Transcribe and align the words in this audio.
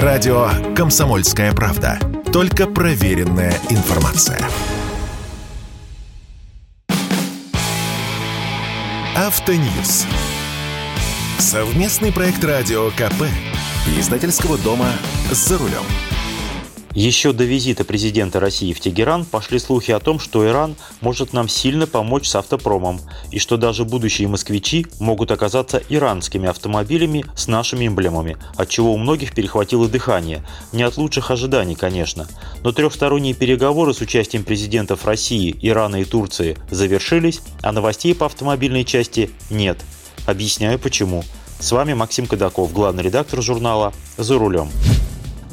Радио 0.00 0.48
«Комсомольская 0.74 1.52
правда». 1.52 1.98
Только 2.32 2.66
проверенная 2.66 3.52
информация. 3.68 4.40
Автоньюз. 9.14 10.06
Совместный 11.38 12.10
проект 12.10 12.42
радио 12.42 12.88
КП. 12.92 13.24
Издательского 13.98 14.56
дома 14.56 14.88
«За 15.30 15.58
рулем». 15.58 15.84
Еще 16.94 17.32
до 17.32 17.44
визита 17.44 17.84
президента 17.84 18.38
России 18.38 18.74
в 18.74 18.80
Тегеран 18.80 19.24
пошли 19.24 19.58
слухи 19.58 19.92
о 19.92 19.98
том, 19.98 20.18
что 20.18 20.46
Иран 20.46 20.76
может 21.00 21.32
нам 21.32 21.48
сильно 21.48 21.86
помочь 21.86 22.28
с 22.28 22.36
автопромом, 22.36 23.00
и 23.30 23.38
что 23.38 23.56
даже 23.56 23.86
будущие 23.86 24.28
москвичи 24.28 24.86
могут 25.00 25.30
оказаться 25.30 25.82
иранскими 25.88 26.48
автомобилями 26.48 27.24
с 27.34 27.48
нашими 27.48 27.86
эмблемами, 27.86 28.36
от 28.56 28.68
чего 28.68 28.92
у 28.92 28.98
многих 28.98 29.34
перехватило 29.34 29.88
дыхание. 29.88 30.44
Не 30.72 30.82
от 30.82 30.98
лучших 30.98 31.30
ожиданий, 31.30 31.76
конечно. 31.76 32.28
Но 32.62 32.72
трехсторонние 32.72 33.32
переговоры 33.32 33.94
с 33.94 34.02
участием 34.02 34.44
президентов 34.44 35.06
России, 35.06 35.56
Ирана 35.62 36.02
и 36.02 36.04
Турции 36.04 36.58
завершились, 36.70 37.40
а 37.62 37.72
новостей 37.72 38.14
по 38.14 38.26
автомобильной 38.26 38.84
части 38.84 39.30
нет. 39.48 39.78
Объясняю 40.26 40.78
почему. 40.78 41.24
С 41.58 41.72
вами 41.72 41.94
Максим 41.94 42.26
Кадаков, 42.26 42.72
главный 42.72 43.04
редактор 43.04 43.40
журнала 43.40 43.94
«За 44.18 44.36
рулем». 44.36 44.68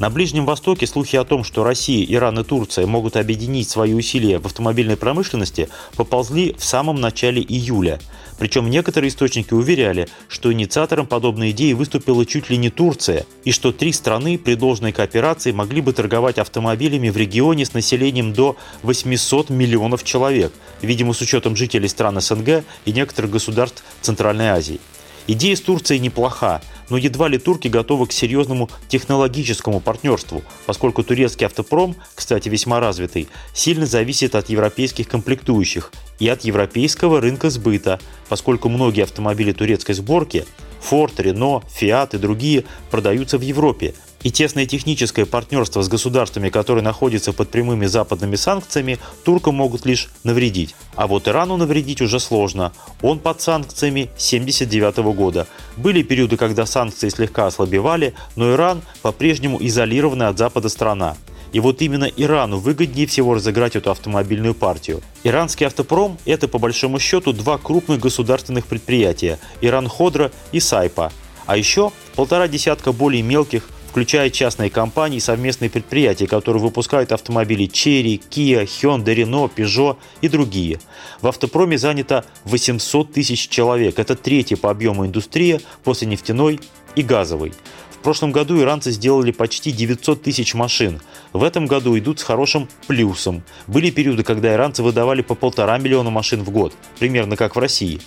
На 0.00 0.08
Ближнем 0.08 0.46
Востоке 0.46 0.86
слухи 0.86 1.16
о 1.16 1.24
том, 1.24 1.44
что 1.44 1.62
Россия, 1.62 2.06
Иран 2.08 2.38
и 2.38 2.42
Турция 2.42 2.86
могут 2.86 3.16
объединить 3.16 3.68
свои 3.68 3.92
усилия 3.92 4.38
в 4.38 4.46
автомобильной 4.46 4.96
промышленности, 4.96 5.68
поползли 5.94 6.56
в 6.58 6.64
самом 6.64 7.02
начале 7.02 7.42
июля. 7.42 8.00
Причем 8.38 8.70
некоторые 8.70 9.10
источники 9.10 9.52
уверяли, 9.52 10.08
что 10.26 10.50
инициатором 10.50 11.06
подобной 11.06 11.50
идеи 11.50 11.74
выступила 11.74 12.24
чуть 12.24 12.48
ли 12.48 12.56
не 12.56 12.70
Турция, 12.70 13.26
и 13.44 13.52
что 13.52 13.72
три 13.72 13.92
страны 13.92 14.38
при 14.38 14.54
должной 14.54 14.92
кооперации 14.92 15.52
могли 15.52 15.82
бы 15.82 15.92
торговать 15.92 16.38
автомобилями 16.38 17.10
в 17.10 17.18
регионе 17.18 17.66
с 17.66 17.74
населением 17.74 18.32
до 18.32 18.56
800 18.82 19.50
миллионов 19.50 20.02
человек, 20.02 20.50
видимо 20.80 21.12
с 21.12 21.20
учетом 21.20 21.56
жителей 21.56 21.88
стран 21.88 22.18
СНГ 22.22 22.64
и 22.86 22.92
некоторых 22.92 23.32
государств 23.32 23.84
Центральной 24.00 24.48
Азии. 24.48 24.80
Идея 25.26 25.54
с 25.54 25.60
Турцией 25.60 26.00
неплоха, 26.00 26.62
но 26.90 26.96
едва 26.96 27.28
ли 27.28 27.38
турки 27.38 27.68
готовы 27.68 28.06
к 28.06 28.12
серьезному 28.12 28.68
технологическому 28.88 29.80
партнерству, 29.80 30.42
поскольку 30.66 31.02
турецкий 31.02 31.46
автопром, 31.46 31.96
кстати, 32.14 32.48
весьма 32.48 32.80
развитый, 32.80 33.28
сильно 33.54 33.86
зависит 33.86 34.34
от 34.34 34.50
европейских 34.50 35.08
комплектующих 35.08 35.92
и 36.18 36.28
от 36.28 36.42
европейского 36.42 37.20
рынка 37.20 37.48
сбыта, 37.48 37.98
поскольку 38.28 38.68
многие 38.68 39.04
автомобили 39.04 39.52
турецкой 39.52 39.94
сборки 39.94 40.44
Ford, 40.80 41.14
Renault, 41.16 41.64
Fiat 41.80 42.16
и 42.16 42.18
другие 42.18 42.64
продаются 42.90 43.38
в 43.38 43.42
Европе, 43.42 43.94
и 44.22 44.30
тесное 44.30 44.66
техническое 44.66 45.24
партнерство 45.26 45.82
с 45.82 45.88
государствами, 45.88 46.50
которые 46.50 46.82
находятся 46.82 47.32
под 47.32 47.50
прямыми 47.50 47.86
западными 47.86 48.36
санкциями, 48.36 48.98
туркам 49.24 49.56
могут 49.56 49.86
лишь 49.86 50.08
навредить. 50.24 50.74
А 50.94 51.06
вот 51.06 51.28
Ирану 51.28 51.56
навредить 51.56 52.02
уже 52.02 52.20
сложно. 52.20 52.72
Он 53.02 53.18
под 53.18 53.40
санкциями 53.40 54.02
1979 54.02 54.98
года. 55.14 55.46
Были 55.76 56.02
периоды, 56.02 56.36
когда 56.36 56.66
санкции 56.66 57.08
слегка 57.08 57.46
ослабевали, 57.46 58.14
но 58.36 58.52
Иран 58.52 58.82
по-прежнему 59.02 59.58
изолированная 59.60 60.28
от 60.28 60.38
Запада 60.38 60.68
страна. 60.68 61.16
И 61.52 61.58
вот 61.58 61.82
именно 61.82 62.04
Ирану 62.04 62.58
выгоднее 62.58 63.06
всего 63.06 63.34
разыграть 63.34 63.74
эту 63.74 63.90
автомобильную 63.90 64.54
партию. 64.54 65.02
Иранский 65.24 65.66
автопром– 65.66 66.18
это 66.24 66.46
по 66.46 66.58
большому 66.58 67.00
счету 67.00 67.32
два 67.32 67.58
крупных 67.58 67.98
государственных 67.98 68.66
предприятия– 68.66 69.38
Иран 69.60 69.88
Ходра 69.88 70.30
и 70.52 70.60
Сайпа. 70.60 71.12
А 71.46 71.56
еще 71.56 71.90
полтора 72.14 72.46
десятка 72.46 72.92
более 72.92 73.22
мелких 73.22 73.68
включая 73.90 74.30
частные 74.30 74.70
компании 74.70 75.16
и 75.16 75.20
совместные 75.20 75.68
предприятия, 75.68 76.28
которые 76.28 76.62
выпускают 76.62 77.10
автомобили 77.10 77.68
Chery, 77.68 78.22
Kia, 78.30 78.64
Hyundai, 78.64 79.16
Renault, 79.16 79.52
Peugeot 79.52 79.96
и 80.20 80.28
другие. 80.28 80.78
В 81.20 81.26
автопроме 81.26 81.76
занято 81.76 82.24
800 82.44 83.12
тысяч 83.12 83.48
человек. 83.48 83.98
Это 83.98 84.14
третья 84.14 84.56
по 84.56 84.70
объему 84.70 85.06
индустрия 85.06 85.60
после 85.82 86.06
нефтяной 86.06 86.60
и 86.94 87.02
газовой. 87.02 87.52
В 87.90 88.02
прошлом 88.02 88.30
году 88.30 88.60
иранцы 88.60 88.92
сделали 88.92 89.32
почти 89.32 89.72
900 89.72 90.22
тысяч 90.22 90.54
машин. 90.54 91.00
В 91.32 91.42
этом 91.42 91.66
году 91.66 91.98
идут 91.98 92.20
с 92.20 92.22
хорошим 92.22 92.68
плюсом. 92.86 93.42
Были 93.66 93.90
периоды, 93.90 94.22
когда 94.22 94.54
иранцы 94.54 94.84
выдавали 94.84 95.20
по 95.20 95.34
полтора 95.34 95.76
миллиона 95.78 96.10
машин 96.10 96.44
в 96.44 96.50
год, 96.50 96.72
примерно 97.00 97.36
как 97.36 97.56
в 97.56 97.58
России. 97.58 98.00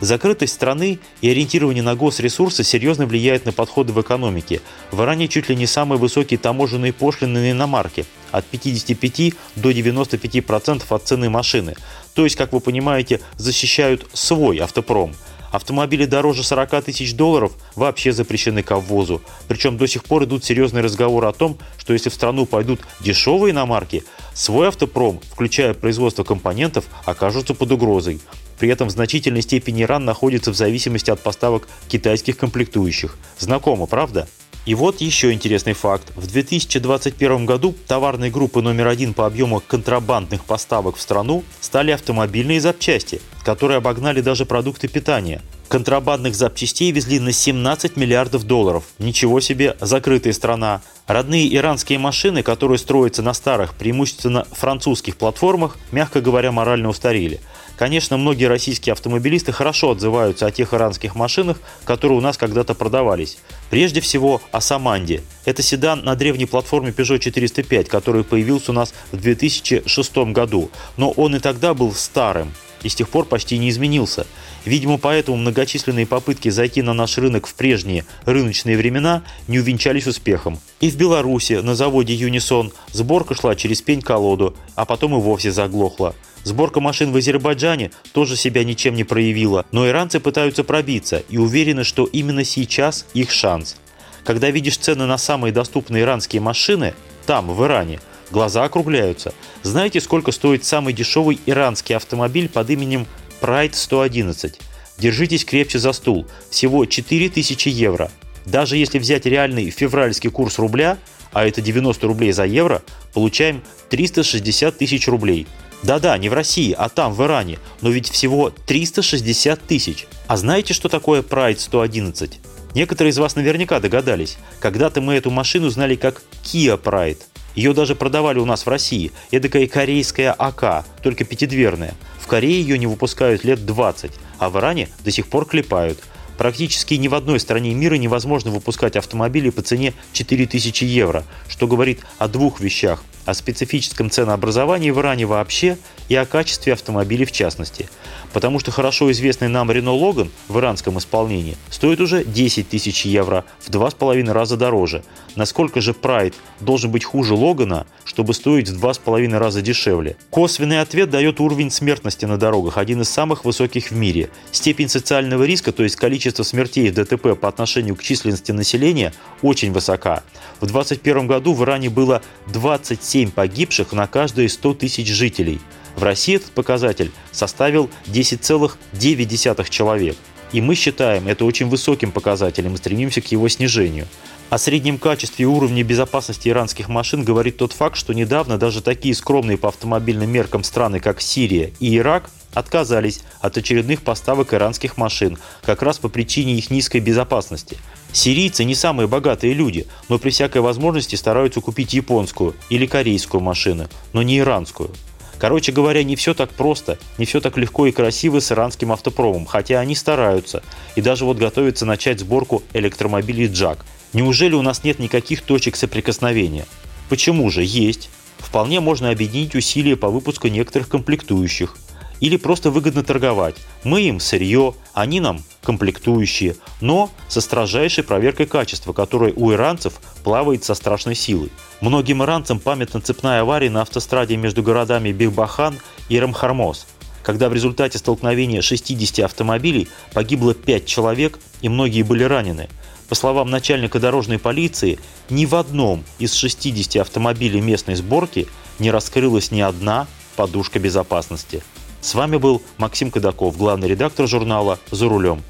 Закрытость 0.00 0.54
страны 0.54 0.98
и 1.20 1.30
ориентирование 1.30 1.82
на 1.82 1.94
госресурсы 1.94 2.64
серьезно 2.64 3.06
влияет 3.06 3.46
на 3.46 3.52
подходы 3.52 3.92
в 3.92 4.00
экономике. 4.00 4.60
В 4.92 5.00
Иране 5.02 5.28
чуть 5.28 5.48
ли 5.48 5.56
не 5.56 5.66
самые 5.66 5.98
высокие 5.98 6.38
таможенные 6.38 6.92
пошлины 6.92 7.40
на 7.40 7.50
иномарки– 7.50 8.04
от 8.36 8.44
55 8.46 9.34
до 9.56 9.70
95% 9.70 10.82
от 10.88 11.02
цены 11.06 11.30
машины. 11.30 11.74
То 12.14 12.24
есть, 12.24 12.36
как 12.36 12.52
вы 12.52 12.60
понимаете, 12.60 13.20
защищают 13.36 14.06
свой 14.12 14.58
автопром. 14.58 15.14
Автомобили 15.52 16.04
дороже 16.04 16.42
40 16.42 16.84
тысяч 16.84 17.14
долларов 17.14 17.52
вообще 17.76 18.12
запрещены 18.12 18.62
к 18.62 18.76
ввозу. 18.76 19.22
Причем 19.48 19.78
до 19.78 19.86
сих 19.86 20.04
пор 20.04 20.24
идут 20.24 20.44
серьезные 20.44 20.82
разговоры 20.82 21.28
о 21.28 21.32
том, 21.32 21.56
что 21.78 21.92
если 21.92 22.10
в 22.10 22.14
страну 22.14 22.44
пойдут 22.46 22.80
дешевые 23.00 23.52
иномарки, 23.52 24.04
свой 24.34 24.68
автопром, 24.68 25.20
включая 25.30 25.72
производство 25.72 26.24
компонентов, 26.24 26.84
окажутся 27.06 27.54
под 27.54 27.72
угрозой. 27.72 28.20
При 28.58 28.68
этом 28.68 28.88
в 28.88 28.92
значительной 28.92 29.42
степени 29.42 29.82
Иран 29.82 30.04
находится 30.04 30.50
в 30.50 30.56
зависимости 30.56 31.10
от 31.10 31.20
поставок 31.20 31.68
китайских 31.88 32.36
комплектующих. 32.38 33.16
Знакомо, 33.38 33.86
правда? 33.86 34.28
И 34.66 34.74
вот 34.74 35.00
еще 35.00 35.32
интересный 35.32 35.74
факт. 35.74 36.10
В 36.16 36.26
2021 36.26 37.46
году 37.46 37.74
товарной 37.86 38.30
группы 38.30 38.62
номер 38.62 38.88
один 38.88 39.14
по 39.14 39.24
объему 39.24 39.62
контрабандных 39.64 40.44
поставок 40.44 40.96
в 40.96 41.00
страну 41.00 41.44
стали 41.60 41.92
автомобильные 41.92 42.60
запчасти, 42.60 43.20
которые 43.44 43.76
обогнали 43.76 44.20
даже 44.20 44.44
продукты 44.44 44.88
питания. 44.88 45.40
Контрабандных 45.68 46.34
запчастей 46.34 46.90
везли 46.90 47.20
на 47.20 47.30
17 47.30 47.96
миллиардов 47.96 48.42
долларов. 48.44 48.84
Ничего 48.98 49.38
себе, 49.38 49.76
закрытая 49.80 50.32
страна. 50.32 50.82
Родные 51.06 51.54
иранские 51.54 52.00
машины, 52.00 52.42
которые 52.42 52.78
строятся 52.78 53.22
на 53.22 53.34
старых, 53.34 53.74
преимущественно 53.74 54.46
французских 54.50 55.16
платформах, 55.16 55.76
мягко 55.92 56.20
говоря, 56.20 56.50
морально 56.50 56.88
устарели. 56.88 57.40
Конечно, 57.76 58.16
многие 58.16 58.46
российские 58.46 58.94
автомобилисты 58.94 59.52
хорошо 59.52 59.90
отзываются 59.90 60.46
о 60.46 60.50
тех 60.50 60.72
иранских 60.72 61.14
машинах, 61.14 61.58
которые 61.84 62.18
у 62.18 62.22
нас 62.22 62.38
когда-то 62.38 62.74
продавались. 62.74 63.38
Прежде 63.68 64.00
всего 64.00 64.40
о 64.50 64.60
Саманде. 64.60 65.22
Это 65.44 65.62
седан 65.62 66.02
на 66.02 66.14
древней 66.16 66.46
платформе 66.46 66.90
Peugeot 66.90 67.18
405, 67.18 67.88
который 67.88 68.24
появился 68.24 68.72
у 68.72 68.74
нас 68.74 68.94
в 69.12 69.20
2006 69.20 70.16
году. 70.32 70.70
Но 70.96 71.10
он 71.10 71.36
и 71.36 71.38
тогда 71.38 71.74
был 71.74 71.92
старым 71.92 72.52
и 72.82 72.88
с 72.88 72.94
тех 72.94 73.08
пор 73.08 73.24
почти 73.26 73.58
не 73.58 73.70
изменился. 73.70 74.26
Видимо, 74.64 74.98
поэтому 74.98 75.36
многочисленные 75.36 76.06
попытки 76.06 76.48
зайти 76.48 76.82
на 76.82 76.92
наш 76.92 77.18
рынок 77.18 77.46
в 77.46 77.54
прежние 77.54 78.04
рыночные 78.24 78.76
времена 78.76 79.22
не 79.48 79.60
увенчались 79.60 80.06
успехом. 80.06 80.58
И 80.80 80.90
в 80.90 80.96
Беларуси 80.96 81.54
на 81.54 81.74
заводе 81.74 82.14
Юнисон 82.14 82.72
сборка 82.92 83.34
шла 83.34 83.54
через 83.54 83.82
пень-колоду, 83.82 84.56
а 84.74 84.84
потом 84.84 85.16
и 85.16 85.20
вовсе 85.20 85.52
заглохла. 85.52 86.14
Сборка 86.44 86.80
машин 86.80 87.10
в 87.10 87.16
Азербайджане 87.16 87.90
тоже 88.12 88.36
себя 88.36 88.62
ничем 88.62 88.94
не 88.94 89.02
проявила, 89.02 89.66
но 89.72 89.88
иранцы 89.88 90.20
пытаются 90.20 90.62
пробиться 90.62 91.24
и 91.28 91.38
уверены, 91.38 91.82
что 91.82 92.04
именно 92.04 92.44
сейчас 92.44 93.06
их 93.14 93.32
шанс. 93.32 93.76
Когда 94.22 94.50
видишь 94.50 94.76
цены 94.76 95.06
на 95.06 95.18
самые 95.18 95.52
доступные 95.52 96.02
иранские 96.04 96.40
машины, 96.42 96.94
там, 97.26 97.52
в 97.52 97.64
Иране, 97.64 98.00
глаза 98.30 98.64
округляются. 98.64 99.34
Знаете, 99.62 100.00
сколько 100.00 100.32
стоит 100.32 100.64
самый 100.64 100.92
дешевый 100.92 101.40
иранский 101.46 101.94
автомобиль 101.96 102.48
под 102.48 102.70
именем 102.70 103.06
Pride 103.40 103.74
111? 103.74 104.58
Держитесь 104.98 105.44
крепче 105.44 105.78
за 105.78 105.92
стул. 105.92 106.26
Всего 106.50 106.84
4000 106.86 107.68
евро. 107.68 108.10
Даже 108.44 108.76
если 108.76 108.98
взять 108.98 109.26
реальный 109.26 109.70
февральский 109.70 110.30
курс 110.30 110.58
рубля, 110.58 110.98
а 111.32 111.46
это 111.46 111.60
90 111.60 112.06
рублей 112.06 112.32
за 112.32 112.44
евро, 112.44 112.82
получаем 113.12 113.62
360 113.90 114.78
тысяч 114.78 115.08
рублей– 115.08 115.46
да-да, 115.82 116.16
не 116.18 116.28
в 116.28 116.32
России, 116.32 116.74
а 116.76 116.88
там, 116.88 117.12
в 117.12 117.22
Иране. 117.22 117.58
Но 117.80 117.90
ведь 117.90 118.10
всего 118.10 118.50
360 118.50 119.60
тысяч. 119.62 120.06
А 120.26 120.36
знаете, 120.36 120.74
что 120.74 120.88
такое 120.88 121.22
Pride 121.22 121.58
111? 121.58 122.40
Некоторые 122.74 123.10
из 123.10 123.18
вас 123.18 123.36
наверняка 123.36 123.80
догадались. 123.80 124.36
Когда-то 124.60 125.00
мы 125.00 125.14
эту 125.14 125.30
машину 125.30 125.68
знали 125.70 125.94
как 125.94 126.22
Kia 126.42 126.80
Pride. 126.80 127.20
Ее 127.56 127.72
даже 127.72 127.96
продавали 127.96 128.38
у 128.38 128.44
нас 128.44 128.66
в 128.66 128.68
России. 128.68 129.10
Эдакая 129.30 129.66
корейская 129.66 130.30
АК, 130.30 130.84
только 131.02 131.24
пятидверная. 131.24 131.94
В 132.20 132.26
Корее 132.26 132.60
ее 132.60 132.78
не 132.78 132.86
выпускают 132.86 133.44
лет 133.44 133.64
20, 133.64 134.12
а 134.38 134.50
в 134.50 134.58
Иране 134.58 134.88
до 135.04 135.10
сих 135.10 135.26
пор 135.26 135.46
клепают. 135.46 135.98
Практически 136.36 136.94
ни 136.94 137.08
в 137.08 137.14
одной 137.14 137.40
стране 137.40 137.72
мира 137.72 137.94
невозможно 137.94 138.50
выпускать 138.50 138.94
автомобили 138.96 139.48
по 139.48 139.62
цене 139.62 139.94
4000 140.12 140.84
евро, 140.84 141.24
что 141.48 141.66
говорит 141.66 142.00
о 142.18 142.28
двух 142.28 142.60
вещах– 142.60 143.02
о 143.26 143.34
специфическом 143.34 144.08
ценообразовании 144.08 144.90
в 144.90 145.00
Иране 145.00 145.26
вообще 145.26 145.76
и 146.08 146.14
о 146.14 146.24
качестве 146.24 146.72
автомобилей 146.72 147.24
в 147.24 147.32
частности. 147.32 147.88
Потому 148.36 148.58
что 148.58 148.70
хорошо 148.70 149.10
известный 149.12 149.48
нам 149.48 149.72
Рено 149.72 149.94
Логан 149.94 150.30
в 150.48 150.58
иранском 150.58 150.98
исполнении 150.98 151.56
стоит 151.70 152.02
уже 152.02 152.22
10 152.22 152.68
тысяч 152.68 153.06
евро, 153.06 153.46
в 153.60 153.70
два 153.70 153.90
с 153.90 153.94
половиной 153.94 154.34
раза 154.34 154.58
дороже. 154.58 155.02
Насколько 155.36 155.80
же 155.80 155.92
Pride 155.92 156.34
должен 156.60 156.90
быть 156.90 157.02
хуже 157.02 157.32
Логана, 157.32 157.86
чтобы 158.04 158.34
стоить 158.34 158.68
в 158.68 158.78
два 158.78 158.92
с 158.92 158.98
половиной 158.98 159.38
раза 159.38 159.62
дешевле? 159.62 160.18
Косвенный 160.28 160.82
ответ 160.82 161.08
дает 161.08 161.40
уровень 161.40 161.70
смертности 161.70 162.26
на 162.26 162.36
дорогах, 162.36 162.76
один 162.76 163.00
из 163.00 163.08
самых 163.08 163.46
высоких 163.46 163.90
в 163.90 163.96
мире. 163.96 164.28
Степень 164.52 164.90
социального 164.90 165.44
риска, 165.44 165.72
то 165.72 165.82
есть 165.82 165.96
количество 165.96 166.42
смертей 166.42 166.90
в 166.90 166.94
ДТП 166.94 167.40
по 167.40 167.48
отношению 167.48 167.96
к 167.96 168.02
численности 168.02 168.52
населения, 168.52 169.14
очень 169.40 169.72
высока. 169.72 170.22
В 170.60 170.66
2021 170.66 171.26
году 171.26 171.54
в 171.54 171.64
Иране 171.64 171.88
было 171.88 172.20
27 172.48 173.30
погибших 173.30 173.94
на 173.94 174.06
каждые 174.06 174.50
100 174.50 174.74
тысяч 174.74 175.08
жителей– 175.08 175.58
в 175.96 176.02
России 176.02 176.36
этот 176.36 176.52
показатель 176.52 177.10
составил 177.32 177.90
10,9 178.06 179.70
человек. 179.70 180.16
И 180.52 180.60
мы 180.60 180.74
считаем 180.74 181.26
это 181.26 181.44
очень 181.44 181.68
высоким 181.68 182.12
показателем 182.12 182.74
и 182.74 182.76
стремимся 182.76 183.20
к 183.20 183.32
его 183.32 183.48
снижению. 183.48 184.06
О 184.48 184.58
среднем 184.58 184.98
качестве 184.98 185.42
и 185.42 185.46
уровне 185.46 185.82
безопасности 185.82 186.48
иранских 186.48 186.88
машин 186.88 187.24
говорит 187.24 187.56
тот 187.56 187.72
факт, 187.72 187.96
что 187.96 188.12
недавно 188.12 188.58
даже 188.58 188.80
такие 188.80 189.12
скромные 189.14 189.58
по 189.58 189.70
автомобильным 189.70 190.30
меркам 190.30 190.62
страны, 190.62 191.00
как 191.00 191.20
Сирия 191.20 191.72
и 191.80 191.96
Ирак, 191.96 192.30
отказались 192.54 193.22
от 193.40 193.56
очередных 193.56 194.02
поставок 194.02 194.54
иранских 194.54 194.96
машин, 194.96 195.36
как 195.64 195.82
раз 195.82 195.98
по 195.98 196.08
причине 196.08 196.54
их 196.54 196.70
низкой 196.70 197.00
безопасности. 197.00 197.76
Сирийцы 198.12 198.64
не 198.64 198.76
самые 198.76 199.08
богатые 199.08 199.52
люди, 199.52 199.86
но 200.08 200.18
при 200.18 200.30
всякой 200.30 200.62
возможности 200.62 201.16
стараются 201.16 201.60
купить 201.60 201.92
японскую 201.92 202.54
или 202.70 202.86
корейскую 202.86 203.40
машину, 203.40 203.88
но 204.12 204.22
не 204.22 204.38
иранскую. 204.38 204.90
Короче 205.38 205.72
говоря, 205.72 206.02
не 206.02 206.16
все 206.16 206.34
так 206.34 206.50
просто, 206.50 206.98
не 207.18 207.26
все 207.26 207.40
так 207.40 207.58
легко 207.58 207.86
и 207.86 207.92
красиво 207.92 208.40
с 208.40 208.50
иранским 208.52 208.92
автопромом, 208.92 209.46
хотя 209.46 209.80
они 209.80 209.94
стараются 209.94 210.62
и 210.94 211.02
даже 211.02 211.24
вот 211.24 211.36
готовятся 211.36 211.84
начать 211.84 212.20
сборку 212.20 212.62
электромобилей 212.72 213.48
«Джак». 213.48 213.84
Неужели 214.12 214.54
у 214.54 214.62
нас 214.62 214.82
нет 214.82 214.98
никаких 214.98 215.42
точек 215.42 215.76
соприкосновения? 215.76 216.66
Почему 217.08 217.50
же? 217.50 217.62
Есть. 217.62 218.08
Вполне 218.38 218.80
можно 218.80 219.10
объединить 219.10 219.54
усилия 219.54 219.96
по 219.96 220.08
выпуску 220.08 220.48
некоторых 220.48 220.88
комплектующих, 220.88 221.76
или 222.20 222.36
просто 222.36 222.70
выгодно 222.70 223.02
торговать. 223.02 223.56
Мы 223.84 224.02
им 224.02 224.20
сырье, 224.20 224.74
они 224.92 225.20
нам 225.20 225.42
комплектующие, 225.62 226.56
но 226.80 227.10
со 227.28 227.40
строжайшей 227.40 228.04
проверкой 228.04 228.46
качества, 228.46 228.92
которая 228.92 229.32
у 229.34 229.52
иранцев 229.52 229.94
плавает 230.24 230.64
со 230.64 230.74
страшной 230.74 231.14
силой. 231.14 231.50
Многим 231.80 232.22
иранцам 232.22 232.58
памятна 232.60 233.00
цепная 233.00 233.42
авария 233.42 233.70
на 233.70 233.82
автостраде 233.82 234.36
между 234.36 234.62
городами 234.62 235.12
Бихбахан 235.12 235.78
и 236.08 236.18
Рамхармоз, 236.18 236.86
когда 237.22 237.48
в 237.48 237.54
результате 237.54 237.98
столкновения 237.98 238.62
60 238.62 239.24
автомобилей 239.24 239.88
погибло 240.12 240.54
5 240.54 240.86
человек 240.86 241.38
и 241.60 241.68
многие 241.68 242.02
были 242.02 242.22
ранены. 242.22 242.68
По 243.08 243.14
словам 243.14 243.50
начальника 243.50 244.00
дорожной 244.00 244.38
полиции, 244.38 244.98
ни 245.30 245.46
в 245.46 245.54
одном 245.54 246.04
из 246.18 246.34
60 246.34 246.96
автомобилей 246.96 247.60
местной 247.60 247.94
сборки 247.94 248.48
не 248.78 248.90
раскрылась 248.90 249.50
ни 249.50 249.60
одна 249.60 250.06
подушка 250.36 250.78
безопасности. 250.78 251.62
С 252.06 252.14
вами 252.14 252.36
был 252.36 252.62
Максим 252.78 253.10
Кадаков, 253.10 253.56
главный 253.56 253.88
редактор 253.88 254.28
журнала 254.28 254.78
«За 254.92 255.08
рулем». 255.08 255.42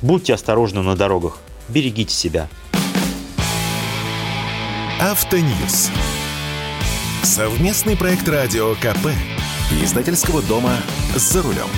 Будьте 0.00 0.32
осторожны 0.32 0.80
на 0.80 0.96
дорогах, 0.96 1.36
берегите 1.68 2.14
себя. 2.14 2.48
Автоньюз. 4.98 5.90
Совместный 7.22 7.94
проект 7.94 8.26
радио 8.26 8.74
КП. 8.76 9.08
Издательского 9.82 10.40
дома 10.40 10.78
«За 11.14 11.42
рулем». 11.42 11.68